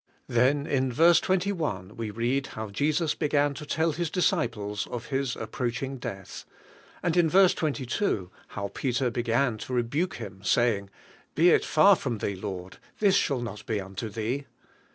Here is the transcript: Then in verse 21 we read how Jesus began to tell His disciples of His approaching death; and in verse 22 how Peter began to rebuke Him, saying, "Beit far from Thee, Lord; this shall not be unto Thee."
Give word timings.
Then 0.27 0.65
in 0.65 0.91
verse 0.91 1.19
21 1.19 1.95
we 1.95 2.09
read 2.09 2.47
how 2.47 2.71
Jesus 2.71 3.13
began 3.13 3.53
to 3.53 3.67
tell 3.67 3.91
His 3.91 4.09
disciples 4.09 4.87
of 4.87 5.09
His 5.09 5.35
approaching 5.35 5.97
death; 5.99 6.43
and 7.03 7.15
in 7.15 7.29
verse 7.29 7.53
22 7.53 8.31
how 8.47 8.69
Peter 8.73 9.11
began 9.11 9.59
to 9.59 9.73
rebuke 9.73 10.15
Him, 10.15 10.41
saying, 10.43 10.89
"Beit 11.35 11.63
far 11.63 11.95
from 11.95 12.17
Thee, 12.17 12.35
Lord; 12.35 12.79
this 12.97 13.13
shall 13.13 13.41
not 13.41 13.63
be 13.67 13.79
unto 13.79 14.09
Thee." 14.09 14.47